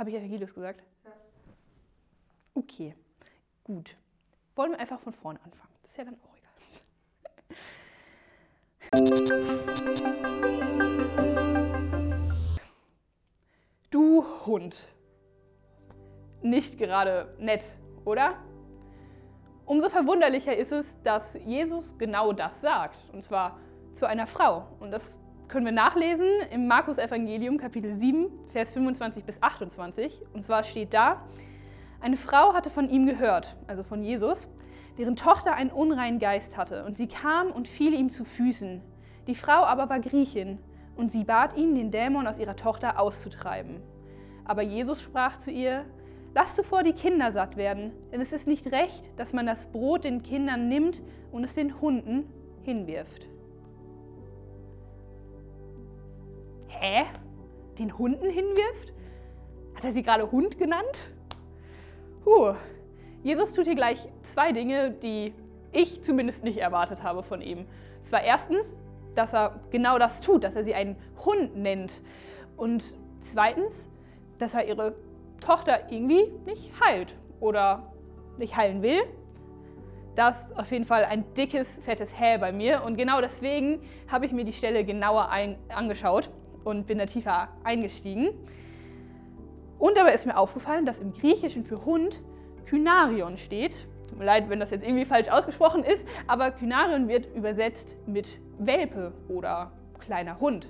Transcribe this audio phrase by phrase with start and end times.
[0.00, 0.82] Habe ich Evangelius gesagt?
[1.04, 1.10] Ja.
[2.54, 2.94] Okay,
[3.64, 3.98] gut.
[4.56, 5.74] Wollen wir einfach von vorne anfangen.
[5.82, 6.54] Das ist ja dann auch egal.
[13.90, 14.88] Du Hund.
[16.40, 17.76] Nicht gerade nett,
[18.06, 18.42] oder?
[19.66, 23.60] Umso verwunderlicher ist es, dass Jesus genau das sagt, und zwar
[23.96, 24.66] zu einer Frau.
[24.80, 25.18] Und das
[25.50, 30.22] können wir nachlesen im Markus Evangelium Kapitel 7, Vers 25 bis 28.
[30.32, 31.24] Und zwar steht da,
[32.00, 34.48] eine Frau hatte von ihm gehört, also von Jesus,
[34.96, 38.80] deren Tochter einen unreinen Geist hatte, und sie kam und fiel ihm zu Füßen.
[39.26, 40.60] Die Frau aber war Griechin,
[40.94, 43.80] und sie bat ihn, den Dämon aus ihrer Tochter auszutreiben.
[44.44, 45.84] Aber Jesus sprach zu ihr,
[46.32, 50.04] Lass zuvor die Kinder satt werden, denn es ist nicht recht, dass man das Brot
[50.04, 53.26] den Kindern nimmt und es den Hunden hinwirft.
[56.80, 57.04] Hä?
[57.78, 58.94] Den Hunden hinwirft?
[59.74, 61.10] Hat er sie gerade Hund genannt?
[62.24, 62.54] Puh.
[63.22, 65.34] Jesus tut hier gleich zwei Dinge, die
[65.72, 67.66] ich zumindest nicht erwartet habe von ihm.
[68.04, 68.78] Zwar erstens,
[69.14, 72.00] dass er genau das tut, dass er sie einen Hund nennt.
[72.56, 73.90] Und zweitens,
[74.38, 74.94] dass er ihre
[75.40, 77.92] Tochter irgendwie nicht heilt oder
[78.38, 79.02] nicht heilen will.
[80.16, 82.84] Das ist auf jeden Fall ein dickes, fettes Hä bei mir.
[82.84, 85.28] Und genau deswegen habe ich mir die Stelle genauer
[85.68, 86.30] angeschaut
[86.64, 88.30] und bin da tiefer eingestiegen.
[89.78, 92.20] Und dabei ist mir aufgefallen, dass im Griechischen für Hund
[92.66, 93.86] Kynarion steht.
[94.08, 98.40] Tut mir leid, wenn das jetzt irgendwie falsch ausgesprochen ist, aber Kynarion wird übersetzt mit
[98.58, 100.68] Welpe oder kleiner Hund.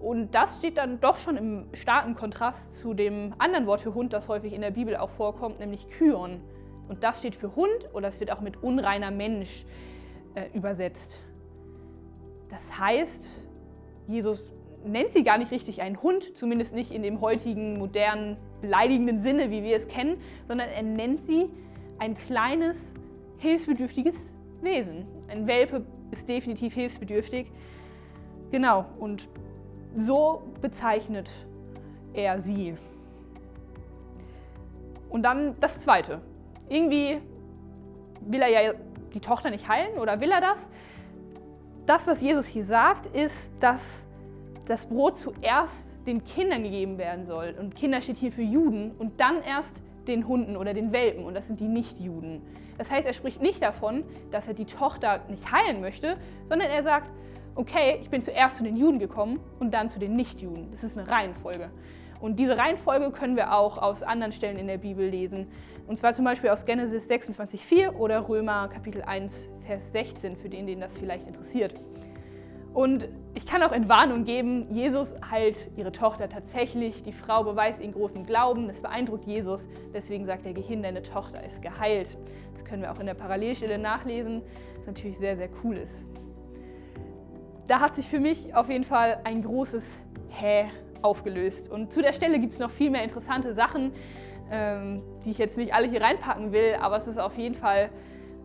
[0.00, 4.12] Und das steht dann doch schon im starken Kontrast zu dem anderen Wort für Hund,
[4.12, 6.40] das häufig in der Bibel auch vorkommt, nämlich Kyon.
[6.88, 9.64] Und das steht für Hund oder es wird auch mit unreiner Mensch
[10.34, 11.18] äh, übersetzt.
[12.48, 13.40] Das heißt,
[14.06, 19.22] Jesus nennt sie gar nicht richtig einen Hund, zumindest nicht in dem heutigen modernen, beleidigenden
[19.22, 21.50] Sinne, wie wir es kennen, sondern er nennt sie
[21.98, 22.84] ein kleines,
[23.38, 25.06] hilfsbedürftiges Wesen.
[25.28, 27.50] Ein Welpe ist definitiv hilfsbedürftig.
[28.50, 29.28] Genau, und
[29.94, 31.30] so bezeichnet
[32.14, 32.74] er sie.
[35.10, 36.20] Und dann das Zweite.
[36.68, 37.18] Irgendwie
[38.20, 38.72] will er ja
[39.14, 40.68] die Tochter nicht heilen oder will er das?
[41.86, 44.04] Das, was Jesus hier sagt, ist, dass
[44.68, 47.54] das Brot zuerst den Kindern gegeben werden soll.
[47.58, 51.34] Und Kinder steht hier für Juden und dann erst den Hunden oder den Welpen und
[51.34, 52.42] das sind die Nichtjuden.
[52.76, 56.82] Das heißt, er spricht nicht davon, dass er die Tochter nicht heilen möchte, sondern er
[56.82, 57.10] sagt,
[57.54, 60.70] okay, ich bin zuerst zu den Juden gekommen und dann zu den Nichtjuden.
[60.70, 61.70] Das ist eine Reihenfolge.
[62.20, 65.46] Und diese Reihenfolge können wir auch aus anderen Stellen in der Bibel lesen.
[65.86, 70.66] Und zwar zum Beispiel aus Genesis 26,4 oder Römer Kapitel 1, Vers 16, für den,
[70.66, 71.74] den das vielleicht interessiert.
[72.78, 77.02] Und ich kann auch Entwarnung geben, Jesus heilt ihre Tochter tatsächlich.
[77.02, 79.66] Die Frau beweist ihnen großen Glauben, das beeindruckt Jesus.
[79.92, 82.16] Deswegen sagt der Gehirn, deine Tochter ist geheilt.
[82.52, 84.42] Das können wir auch in der Parallelstelle nachlesen,
[84.76, 86.06] was natürlich sehr, sehr cool ist.
[87.66, 89.96] Da hat sich für mich auf jeden Fall ein großes
[90.28, 90.66] Hä
[91.02, 91.68] aufgelöst.
[91.68, 93.90] Und zu der Stelle gibt es noch viel mehr interessante Sachen,
[94.52, 97.90] ähm, die ich jetzt nicht alle hier reinpacken will, aber es ist auf jeden Fall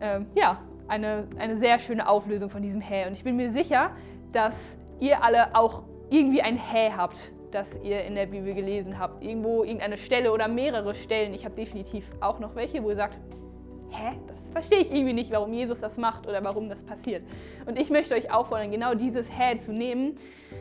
[0.00, 0.58] ähm, ja,
[0.88, 3.06] eine, eine sehr schöne Auflösung von diesem Hä.
[3.06, 3.92] Und ich bin mir sicher,
[4.34, 4.54] dass
[5.00, 9.22] ihr alle auch irgendwie ein Hä habt, das ihr in der Bibel gelesen habt.
[9.22, 11.34] Irgendwo irgendeine Stelle oder mehrere Stellen.
[11.34, 13.18] Ich habe definitiv auch noch welche, wo ihr sagt,
[13.90, 17.22] hä, das verstehe ich irgendwie nicht, warum Jesus das macht oder warum das passiert.
[17.66, 20.16] Und ich möchte euch auffordern, genau dieses Hä zu nehmen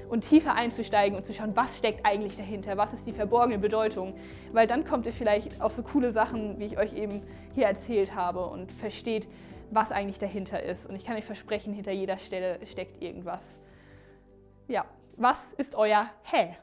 [0.09, 4.13] und tiefer einzusteigen und zu schauen, was steckt eigentlich dahinter, was ist die verborgene Bedeutung.
[4.51, 7.21] Weil dann kommt ihr vielleicht auf so coole Sachen, wie ich euch eben
[7.55, 9.27] hier erzählt habe und versteht,
[9.75, 10.85] was eigentlich dahinter ist.
[10.85, 13.59] Und ich kann euch versprechen, hinter jeder Stelle steckt irgendwas.
[14.67, 14.85] Ja,
[15.17, 16.57] was ist euer Hä?